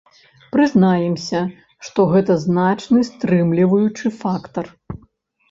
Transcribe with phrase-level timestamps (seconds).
[0.53, 1.41] Прызнаемся,
[1.89, 4.65] што гэта значны стрымліваючы фактар.